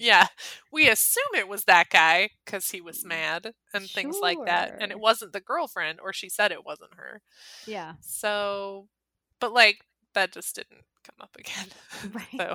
yeah 0.00 0.26
we 0.72 0.88
assume 0.88 1.22
it 1.34 1.48
was 1.48 1.64
that 1.64 1.88
guy 1.90 2.30
because 2.44 2.70
he 2.70 2.80
was 2.80 3.04
mm, 3.04 3.08
mad 3.08 3.52
and 3.74 3.88
things 3.88 4.16
like 4.20 4.38
that 4.46 4.76
and 4.80 4.90
it 4.90 4.98
wasn't 5.00 5.32
the 5.32 5.40
girlfriend 5.40 6.00
or 6.02 6.12
she 6.12 6.28
said 6.28 6.50
it 6.52 6.64
wasn't 6.64 6.94
her 6.96 7.20
Yeah. 7.66 7.94
so 8.00 8.88
but 9.40 9.52
like 9.52 9.78
that 10.14 10.32
just 10.32 10.54
didn't 10.56 10.82
come 11.04 11.16
up 11.20 11.34
again 11.38 11.66
Right. 12.12 12.26
so 12.36 12.54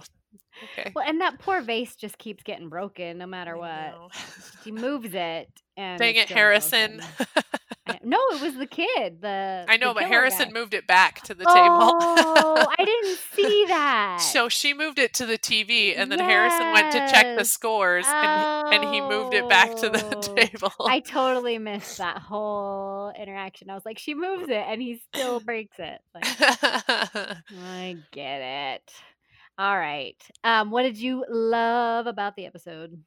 okay 0.76 0.92
Well, 0.96 1.06
and 1.08 1.22
that 1.22 1.40
poor 1.40 1.62
vase 1.62 1.96
just 1.96 2.18
keeps 2.18 2.44
getting 2.44 2.70
broken 2.70 3.18
no 3.18 3.28
matter 3.28 3.56
what. 3.58 3.96
She 4.64 4.72
moves 4.72 5.14
it, 5.14 5.50
and 5.78 6.00
dang 6.00 6.16
it 6.16 6.30
harrison 6.30 7.02
no, 8.04 8.18
it 8.32 8.42
was 8.42 8.56
the 8.56 8.66
kid. 8.68 9.22
The 9.22 9.66
i 9.68 9.78
know 9.78 9.90
the 9.90 10.02
but 10.02 10.04
harrison 10.06 10.48
guy. 10.50 10.60
moved 10.60 10.74
it 10.74 10.88
back 10.88 11.22
to 11.24 11.34
the 11.34 11.44
table. 11.46 11.54
Oh, 11.54 12.66
I 12.80 12.84
didn't 12.86 13.20
see 13.34 13.66
that. 13.68 14.18
so 14.22 14.50
she 14.50 14.74
moved 14.74 15.00
it 15.00 15.14
to 15.16 15.26
the 15.26 15.38
tv 15.38 15.94
and 15.98 16.12
then 16.12 16.20
harrison 16.20 16.72
went 16.74 16.92
to 16.92 17.00
check 17.12 17.24
the 17.36 17.44
Yes. 17.44 17.50
scores 17.52 18.06
and, 18.08 18.74
and 18.84 18.94
he 18.94 19.02
moved 19.02 19.34
it 19.34 19.48
back 19.50 19.76
to 19.78 19.90
the 19.90 20.04
Oh, 20.16 20.36
table 20.36 20.72
I 20.86 21.00
totally 21.00 21.58
missed 21.58 21.98
that 22.00 22.18
whole 22.18 23.12
interaction. 23.20 23.70
I 23.70 23.74
was 23.76 23.86
like, 23.86 24.00
she 24.00 24.14
moves 24.16 24.50
it, 24.50 24.64
and 24.68 24.82
he 24.82 25.02
still 25.14 25.40
breaks 25.40 25.78
it. 25.80 26.00
Like, 26.14 26.26
I 27.08 27.98
get 28.12 28.42
it. 28.42 28.92
All 29.58 29.78
right. 29.78 30.16
Um, 30.44 30.72
what 30.72 30.84
did 30.84 30.98
you 30.98 31.26
love 31.30 32.08
about 32.08 32.36
the 32.36 32.46
episode? 32.46 33.02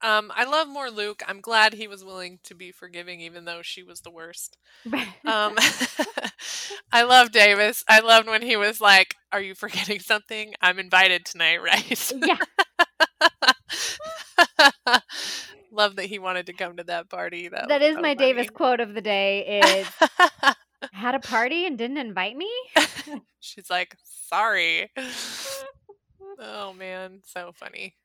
Um, 0.00 0.30
I 0.34 0.44
love 0.44 0.68
more 0.68 0.90
Luke. 0.90 1.22
I'm 1.26 1.40
glad 1.40 1.72
he 1.72 1.88
was 1.88 2.04
willing 2.04 2.38
to 2.44 2.54
be 2.54 2.70
forgiving, 2.70 3.20
even 3.20 3.44
though 3.44 3.62
she 3.62 3.82
was 3.82 4.00
the 4.00 4.10
worst. 4.10 4.56
Um, 5.26 5.56
I 6.92 7.02
love 7.02 7.32
Davis. 7.32 7.84
I 7.88 8.00
loved 8.00 8.28
when 8.28 8.42
he 8.42 8.56
was 8.56 8.80
like, 8.80 9.16
"Are 9.32 9.40
you 9.40 9.54
forgetting 9.54 10.00
something? 10.00 10.54
I'm 10.60 10.78
invited 10.78 11.24
tonight, 11.24 11.62
right?" 11.62 12.12
yeah, 12.14 12.36
love 15.72 15.96
that 15.96 16.06
he 16.06 16.18
wanted 16.18 16.46
to 16.46 16.52
come 16.52 16.76
to 16.76 16.84
that 16.84 17.10
party. 17.10 17.48
That, 17.48 17.68
that 17.68 17.82
is 17.82 17.96
so 17.96 18.02
my 18.02 18.14
Davis 18.14 18.50
quote 18.50 18.80
of 18.80 18.94
the 18.94 19.02
day. 19.02 19.62
Is 19.80 19.88
had 20.92 21.14
a 21.16 21.20
party 21.20 21.66
and 21.66 21.76
didn't 21.76 21.98
invite 21.98 22.36
me. 22.36 22.50
She's 23.40 23.68
like, 23.68 23.96
"Sorry." 24.04 24.90
Oh 26.40 26.72
man, 26.72 27.22
so 27.26 27.52
funny. 27.52 27.96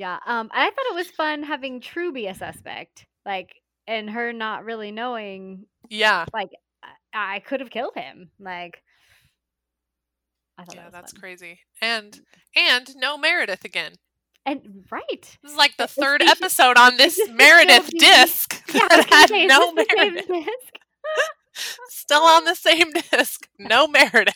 Yeah. 0.00 0.18
Um, 0.26 0.48
I 0.52 0.64
thought 0.64 0.86
it 0.90 0.94
was 0.94 1.10
fun 1.10 1.42
having 1.42 1.80
Tru 1.82 2.10
be 2.10 2.26
a 2.26 2.34
suspect, 2.34 3.04
like, 3.26 3.50
and 3.86 4.08
her 4.08 4.32
not 4.32 4.64
really 4.64 4.90
knowing, 4.92 5.66
Yeah, 5.90 6.24
like, 6.32 6.48
I, 7.12 7.36
I 7.36 7.38
could 7.40 7.60
have 7.60 7.68
killed 7.70 7.92
him. 7.94 8.30
Like, 8.40 8.82
I 10.58 10.64
thought 10.64 10.74
yeah, 10.76 10.84
that 10.90 10.92
that's 10.92 11.12
fun. 11.12 11.20
crazy. 11.20 11.60
And 11.82 12.20
and 12.56 12.96
no 12.96 13.18
Meredith 13.18 13.64
again. 13.64 13.92
And 14.46 14.86
right. 14.90 15.36
This 15.42 15.52
is 15.52 15.56
like 15.58 15.76
the 15.76 15.86
third 15.86 16.22
episode 16.26 16.78
on 16.78 16.96
this 16.96 17.18
Meredith 17.28 17.90
disc 17.98 18.62
Yeah, 18.72 18.88
that 18.88 19.06
had 19.10 19.30
no 19.36 19.72
this 19.74 19.74
the 19.74 19.86
same 19.96 20.14
Meredith. 20.14 20.26
disc? 20.26 20.74
Still 21.88 22.22
on 22.22 22.44
the 22.44 22.54
same 22.54 22.90
disc, 23.12 23.48
no 23.58 23.86
Meredith. 23.86 24.34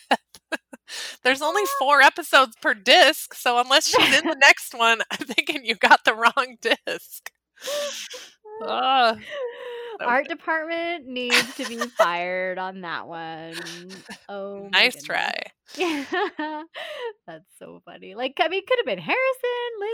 There's 1.23 1.43
only 1.43 1.63
four 1.79 2.01
episodes 2.01 2.55
per 2.61 2.75
disc, 2.75 3.35
so 3.35 3.59
unless 3.59 3.89
she's 3.89 4.19
in 4.19 4.27
the 4.27 4.37
next 4.41 4.75
one, 4.75 5.01
I'm 5.11 5.27
thinking 5.27 5.65
you 5.65 5.75
got 5.77 6.05
the 6.05 6.15
wrong 6.15 6.57
disc. 6.61 7.31
So 8.61 9.17
Art 10.01 10.29
good. 10.29 10.37
department 10.39 11.07
needs 11.07 11.55
to 11.57 11.67
be 11.67 11.79
fired 11.79 12.59
on 12.59 12.81
that 12.83 13.07
one. 13.07 13.55
Oh, 14.29 14.69
nice 14.73 15.03
try. 15.03 15.33
Yeah, 15.79 16.05
that's 17.27 17.47
so 17.59 17.81
funny. 17.87 18.15
Like, 18.15 18.35
I 18.39 18.49
mean, 18.49 18.63
could 18.69 18.79
have 18.81 18.87
been 18.87 18.99
Harrison, 18.99 19.17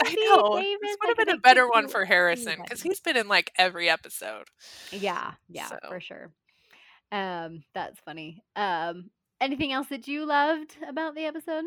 I 0.02 0.04
Lindsay, 0.04 0.16
know. 0.24 0.56
Davis. 0.60 0.78
This 0.82 0.96
would 1.00 1.08
like, 1.10 1.18
have 1.18 1.26
been 1.28 1.36
a 1.36 1.40
better 1.40 1.68
one 1.68 1.86
for 1.86 2.04
Harrison 2.04 2.56
because 2.62 2.82
he's 2.82 2.98
been 3.00 3.16
in 3.16 3.28
like 3.28 3.52
every 3.56 3.88
episode. 3.88 4.44
Yeah, 4.90 5.34
yeah, 5.48 5.68
So. 5.68 5.78
for 5.86 6.00
sure. 6.00 6.32
Um, 7.12 7.62
that's 7.72 7.98
funny. 8.04 8.42
Um, 8.56 9.10
anything 9.40 9.72
else 9.72 9.88
that 9.88 10.08
you 10.08 10.26
loved 10.26 10.76
about 10.86 11.14
the 11.14 11.24
episode? 11.24 11.64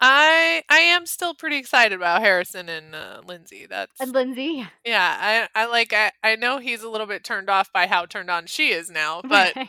I 0.00 0.62
I 0.68 0.78
am 0.78 1.06
still 1.06 1.34
pretty 1.34 1.56
excited 1.56 1.96
about 1.96 2.20
Harrison 2.20 2.68
and 2.68 2.94
uh, 2.94 3.22
Lindsay. 3.26 3.66
That's 3.68 3.98
And 4.00 4.12
Lindsay, 4.12 4.66
yeah. 4.84 5.48
I 5.54 5.62
I 5.62 5.66
like 5.66 5.92
I 5.92 6.12
I 6.22 6.36
know 6.36 6.58
he's 6.58 6.82
a 6.82 6.88
little 6.88 7.06
bit 7.06 7.24
turned 7.24 7.48
off 7.48 7.72
by 7.72 7.86
how 7.86 8.04
turned 8.04 8.30
on 8.30 8.46
she 8.46 8.68
is 8.68 8.90
now, 8.90 9.22
but 9.22 9.54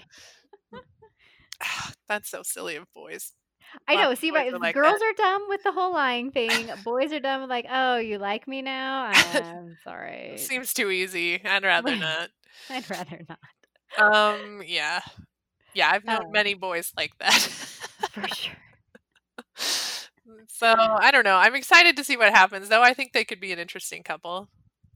that's 2.09 2.29
so 2.29 2.43
silly 2.43 2.75
of 2.75 2.91
boys. 2.93 3.31
I 3.87 3.95
Lots 3.95 4.03
know. 4.03 4.15
See, 4.15 4.31
right? 4.31 4.53
like 4.59 4.75
girls 4.75 5.01
are 5.01 5.13
dumb 5.13 5.43
with 5.49 5.63
the 5.63 5.71
whole 5.71 5.93
lying 5.93 6.31
thing. 6.31 6.69
Boys 6.83 7.11
are 7.11 7.19
dumb 7.19 7.41
with 7.41 7.49
like, 7.49 7.65
oh, 7.69 7.97
you 7.97 8.17
like 8.17 8.47
me 8.47 8.61
now? 8.61 9.11
I'm 9.13 9.77
sorry. 9.83 10.35
Seems 10.37 10.73
too 10.73 10.89
easy. 10.89 11.43
I'd 11.43 11.63
rather 11.63 11.95
not. 11.95 12.29
I'd 12.69 12.89
rather 12.89 13.25
not, 13.27 13.39
Um, 13.97 14.61
yeah, 14.65 15.01
yeah. 15.73 15.89
I've 15.91 16.05
known 16.05 16.25
Oh. 16.27 16.29
many 16.31 16.53
boys 16.53 16.91
like 16.97 17.11
that. 17.19 17.33
for 18.11 18.27
sure. 18.35 18.53
so 20.47 20.73
I 20.77 21.11
don't 21.11 21.23
know. 21.23 21.35
I'm 21.37 21.55
excited 21.55 21.97
to 21.97 22.03
see 22.03 22.17
what 22.17 22.33
happens, 22.33 22.69
though. 22.69 22.81
I 22.83 22.93
think 22.93 23.13
they 23.13 23.25
could 23.25 23.39
be 23.39 23.51
an 23.51 23.59
interesting 23.59 24.03
couple. 24.03 24.49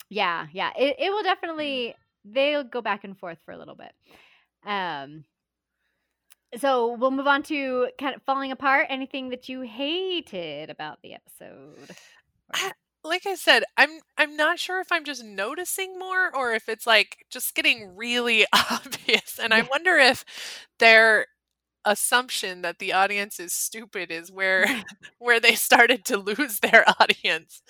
Yeah, 0.10 0.48
yeah. 0.52 0.72
It 0.78 0.96
it 1.00 1.10
will 1.12 1.24
definitely 1.24 1.96
they'll 2.26 2.64
go 2.64 2.82
back 2.82 3.04
and 3.04 3.18
forth 3.18 3.40
for 3.46 3.52
a 3.54 3.58
little 3.58 3.76
bit. 3.76 3.92
Um 4.66 5.24
so 6.58 6.96
we'll 6.98 7.12
move 7.12 7.28
on 7.28 7.44
to 7.44 7.88
kind 7.98 8.14
of 8.14 8.22
falling 8.24 8.52
apart. 8.52 8.88
Anything 8.90 9.30
that 9.30 9.48
you 9.48 9.62
hated 9.62 10.70
about 10.70 11.00
the 11.02 11.14
episode? 11.14 11.96
I- 12.54 12.74
Like 13.04 13.26
I 13.26 13.36
said, 13.36 13.64
I'm 13.78 14.00
I'm 14.18 14.36
not 14.38 14.60
sure 14.60 14.80
if 14.80 14.92
I'm 14.92 15.04
just 15.06 15.24
noticing 15.24 15.98
more 15.98 16.36
or 16.36 16.54
if 16.54 16.70
it's 16.70 16.86
like 16.86 17.26
just 17.32 17.56
getting 17.56 17.96
really 17.96 18.46
obvious. 18.54 19.40
And 19.42 19.54
I 19.54 19.64
wonder 19.64 19.98
if 19.98 20.24
they're 20.80 21.26
assumption 21.86 22.62
that 22.64 22.80
the 22.80 22.94
audience 22.94 23.40
is 23.40 23.54
stupid 23.54 24.12
is 24.12 24.32
where 24.32 24.66
where 25.20 25.40
they 25.40 25.56
started 25.56 26.06
to 26.06 26.18
lose 26.18 26.60
their 26.60 26.86
audience. 27.02 27.62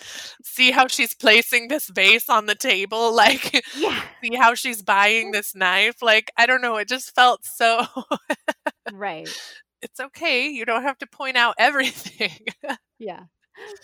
See 0.44 0.72
how 0.72 0.88
she's 0.88 1.14
placing 1.16 1.68
this 1.70 1.90
vase 1.90 2.30
on 2.30 2.46
the 2.48 2.56
table 2.56 3.16
like 3.16 3.64
Yeah. 3.74 4.04
see 4.24 4.36
how 4.38 4.56
she's 4.56 4.82
buying 4.84 5.32
this 5.32 5.56
knife 5.56 6.02
like 6.02 6.32
I 6.38 6.46
don't 6.48 6.62
know 6.62 6.78
it 6.78 6.88
just 6.90 7.16
felt 7.16 7.46
so 7.46 7.86
Right. 8.90 9.36
it's 9.82 10.00
okay 10.00 10.48
you 10.50 10.66
don't 10.66 10.84
have 10.84 10.98
to 11.00 11.08
point 11.08 11.38
out 11.38 11.56
everything. 11.58 12.40
Yeah. 13.00 13.26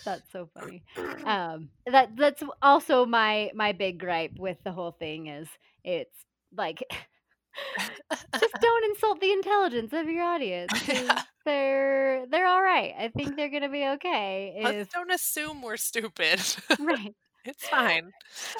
That's 0.04 0.30
so 0.32 0.48
funny. 0.54 0.82
Um 1.24 1.70
that 1.86 2.16
that's 2.16 2.42
also 2.62 3.04
my 3.04 3.50
my 3.54 3.72
big 3.72 3.98
gripe 3.98 4.32
with 4.38 4.56
the 4.64 4.72
whole 4.72 4.92
thing 4.92 5.26
is 5.26 5.48
it's 5.84 6.24
like 6.56 6.82
just 8.40 8.54
don't 8.60 8.84
insult 8.84 9.20
the 9.20 9.32
intelligence 9.32 9.92
of 9.92 10.08
your 10.08 10.24
audience. 10.24 10.72
Yeah. 10.88 11.22
they're 11.44 12.26
they're 12.26 12.46
all 12.46 12.62
right. 12.62 12.94
I 12.98 13.08
think 13.08 13.36
they're 13.36 13.50
going 13.50 13.62
to 13.62 13.68
be 13.68 13.86
okay 13.86 14.60
Let's 14.62 14.92
don't 14.92 15.10
assume 15.10 15.62
we're 15.62 15.76
stupid. 15.76 16.40
right. 16.78 17.14
It's 17.44 17.68
fine. 17.68 18.12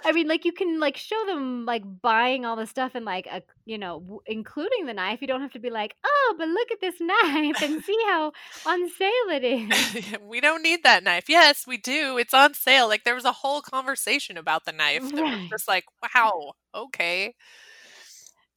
I 0.04 0.12
mean, 0.12 0.28
like 0.28 0.44
you 0.44 0.52
can 0.52 0.80
like 0.80 0.96
show 0.96 1.22
them 1.26 1.64
like 1.64 1.82
buying 2.02 2.44
all 2.44 2.56
the 2.56 2.66
stuff 2.66 2.92
and 2.94 3.04
like 3.04 3.26
a 3.26 3.42
you 3.66 3.78
know 3.78 4.00
w- 4.00 4.20
including 4.26 4.86
the 4.86 4.94
knife. 4.94 5.20
You 5.20 5.26
don't 5.28 5.40
have 5.40 5.52
to 5.52 5.58
be 5.58 5.70
like, 5.70 5.94
oh, 6.04 6.34
but 6.38 6.48
look 6.48 6.70
at 6.70 6.80
this 6.80 7.00
knife 7.00 7.56
and 7.62 7.82
see 7.82 7.98
how 8.06 8.32
on 8.66 8.88
sale 8.90 9.30
it 9.30 9.44
is. 9.44 10.18
we 10.22 10.40
don't 10.40 10.62
need 10.62 10.82
that 10.84 11.02
knife. 11.04 11.28
Yes, 11.28 11.66
we 11.66 11.76
do. 11.76 12.18
It's 12.18 12.34
on 12.34 12.54
sale. 12.54 12.88
Like 12.88 13.04
there 13.04 13.14
was 13.14 13.24
a 13.24 13.32
whole 13.32 13.60
conversation 13.60 14.36
about 14.36 14.64
the 14.64 14.72
knife 14.72 15.10
that 15.14 15.24
was 15.24 15.40
just 15.50 15.68
like, 15.68 15.84
wow, 16.14 16.52
okay. 16.74 17.34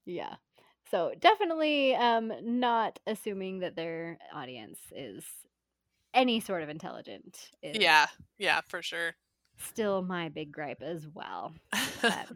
Yeah. 0.05 0.35
So 0.89 1.13
definitely 1.19 1.95
um 1.95 2.31
not 2.43 2.99
assuming 3.07 3.59
that 3.59 3.75
their 3.75 4.17
audience 4.33 4.79
is 4.95 5.23
any 6.13 6.39
sort 6.39 6.63
of 6.63 6.69
intelligent 6.69 7.37
is 7.63 7.81
Yeah, 7.81 8.07
yeah, 8.37 8.61
for 8.67 8.81
sure. 8.81 9.15
Still 9.63 10.01
my 10.01 10.29
big 10.29 10.51
gripe 10.51 10.81
as 10.81 11.07
well. 11.13 11.53
But 12.01 12.27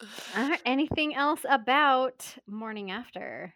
uh, 0.36 0.56
anything 0.64 1.14
else 1.14 1.40
about 1.48 2.36
morning 2.46 2.90
after? 2.90 3.54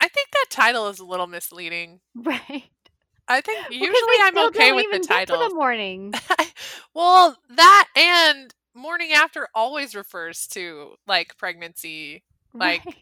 I 0.00 0.08
think 0.08 0.28
that 0.32 0.46
title 0.50 0.88
is 0.88 0.98
a 0.98 1.04
little 1.04 1.26
misleading. 1.26 2.00
Right. 2.14 2.64
I 3.26 3.40
think 3.40 3.58
usually 3.70 3.90
we 3.90 4.18
I'm 4.20 4.38
okay 4.48 4.72
with 4.72 4.86
the 4.92 4.98
title. 4.98 5.48
the 5.48 5.54
morning. 5.54 6.12
well, 6.94 7.36
that 7.56 7.88
and 7.96 8.54
morning 8.74 9.12
after 9.12 9.48
always 9.54 9.94
refers 9.94 10.46
to 10.48 10.94
like 11.06 11.36
pregnancy, 11.38 12.22
like 12.52 12.84
Right. 12.84 12.94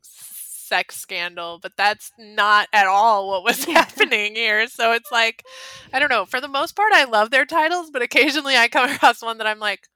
Sex 0.73 0.97
scandal, 0.97 1.59
but 1.61 1.73
that's 1.76 2.11
not 2.19 2.67
at 2.73 2.87
all 2.87 3.29
what 3.29 3.45
was 3.45 3.64
happening 3.76 4.35
here. 4.35 4.67
So 4.69 4.93
it's 4.93 5.11
like, 5.12 5.45
I 5.93 5.99
don't 5.99 6.09
know. 6.11 6.25
For 6.25 6.41
the 6.41 6.49
most 6.49 6.75
part, 6.75 6.93
I 6.95 7.05
love 7.05 7.31
their 7.31 7.45
titles, 7.45 7.91
but 7.93 8.00
occasionally 8.00 8.57
I 8.57 8.69
come 8.69 8.91
across 8.95 9.21
one 9.23 9.37
that 9.38 9.47
I'm 9.47 9.59
like, 9.59 9.87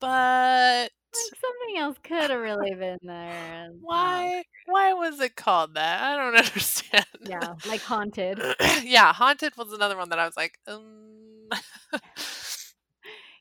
but 0.00 0.90
Like 0.90 1.40
something 1.40 1.78
else 1.78 1.96
could 2.02 2.30
have 2.30 2.40
really 2.40 2.74
been 2.74 2.98
there. 3.02 3.68
why? 3.80 4.42
Why 4.66 4.92
was 4.92 5.18
it 5.20 5.34
called 5.36 5.74
that? 5.76 6.02
I 6.02 6.16
don't 6.16 6.36
understand. 6.36 7.06
Yeah, 7.26 7.54
like 7.66 7.80
haunted. 7.80 8.38
yeah, 8.82 9.12
haunted 9.14 9.56
was 9.56 9.72
another 9.72 9.96
one 9.96 10.10
that 10.10 10.18
I 10.18 10.26
was 10.26 10.36
like, 10.36 10.58
um, 10.66 11.48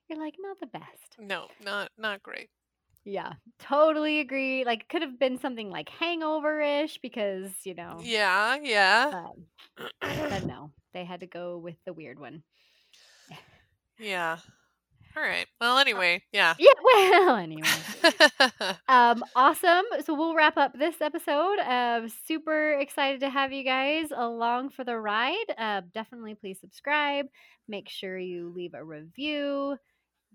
You're 0.07 0.19
like 0.19 0.35
not 0.39 0.59
the 0.62 0.67
best. 0.67 1.15
no, 1.19 1.47
not 1.63 1.89
not 1.97 2.24
great. 2.24 2.50
Yeah, 3.05 3.33
totally 3.59 4.19
agree. 4.19 4.65
Like 4.65 4.89
could 4.89 5.01
have 5.03 5.19
been 5.19 5.39
something 5.39 5.69
like 5.71 5.89
hangover-ish 5.89 7.00
because, 7.00 7.51
you 7.65 7.75
know, 7.75 8.07
Yeah, 8.07 8.57
yeah, 8.62 9.13
um, 9.13 9.45
but 10.29 10.43
no, 10.45 10.71
they 10.93 11.05
had 11.05 11.21
to 11.21 11.27
go 11.27 11.57
with 11.57 11.75
the 11.85 11.93
weird 11.93 12.19
one. 12.19 12.43
yeah. 14.00 14.38
All 15.15 15.24
right. 15.24 15.47
Well, 15.62 15.79
anyway, 15.79 16.24
yeah. 16.31 16.55
Yeah, 16.57 16.74
well, 16.83 17.35
anyway. 17.38 17.85
Um, 18.88 19.23
awesome. 19.36 19.86
So 20.06 20.13
we'll 20.13 20.36
wrap 20.36 20.58
up 20.58 20.73
this 20.77 21.01
episode. 21.01 21.60
Uh, 21.60 22.08
super 22.27 22.73
excited 22.80 23.21
to 23.21 23.30
have 23.30 23.51
you 23.51 23.63
guys 23.63 24.08
along 24.15 24.69
for 24.71 24.84
the 24.84 24.97
ride. 24.97 25.45
Uh, 25.58 25.82
definitely 25.93 26.36
please 26.36 26.60
subscribe. 26.60 27.27
Make 27.67 27.89
sure 27.89 28.17
you 28.17 28.51
leave 28.56 28.73
a 28.73 28.84
review. 28.84 29.77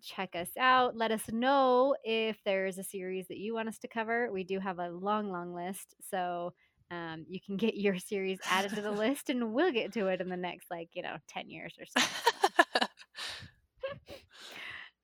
Check 0.03 0.35
us 0.35 0.51
out. 0.59 0.97
Let 0.97 1.11
us 1.13 1.23
know 1.31 1.97
if 2.05 2.39
there's 2.45 2.79
a 2.79 2.85
series 2.85 3.29
that 3.29 3.39
you 3.39 3.55
want 3.55 3.69
us 3.69 3.79
to 3.81 3.89
cover. 3.89 4.31
We 4.33 4.45
do 4.45 4.59
have 4.59 4.79
a 4.79 4.91
long, 4.91 5.31
long 5.31 5.55
list. 5.55 5.95
So 6.11 6.53
um, 6.91 7.25
you 7.29 7.41
can 7.45 7.57
get 7.57 7.77
your 7.77 7.99
series 7.99 8.39
added 8.49 8.75
to 8.75 8.83
the 8.83 8.91
list 8.93 9.31
and 9.31 9.53
we'll 9.53 9.73
get 9.73 9.93
to 9.95 10.07
it 10.09 10.21
in 10.21 10.29
the 10.29 10.37
next, 10.37 10.71
like, 10.71 10.89
you 10.95 11.03
know, 11.03 11.17
10 11.29 11.51
years 11.51 11.75
or 11.79 11.87
so. 11.87 12.07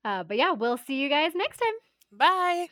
Uh, 0.03 0.23
but 0.23 0.37
yeah, 0.37 0.51
we'll 0.51 0.77
see 0.77 1.01
you 1.01 1.09
guys 1.09 1.33
next 1.35 1.57
time. 1.57 1.73
Bye. 2.11 2.67